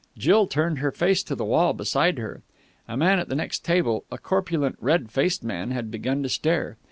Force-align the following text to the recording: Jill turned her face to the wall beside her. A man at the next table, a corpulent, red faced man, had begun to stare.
Jill 0.17 0.47
turned 0.47 0.79
her 0.79 0.89
face 0.91 1.21
to 1.21 1.35
the 1.35 1.45
wall 1.45 1.73
beside 1.73 2.17
her. 2.17 2.41
A 2.87 2.97
man 2.97 3.19
at 3.19 3.29
the 3.29 3.35
next 3.35 3.63
table, 3.63 4.03
a 4.11 4.17
corpulent, 4.17 4.77
red 4.81 5.11
faced 5.11 5.43
man, 5.43 5.69
had 5.69 5.91
begun 5.91 6.23
to 6.23 6.29
stare. 6.29 6.77